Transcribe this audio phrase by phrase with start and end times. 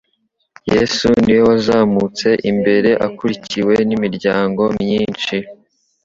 [0.71, 5.35] Yesu ni we wazamutse imbere akurikiwe n'iminyago myinshi,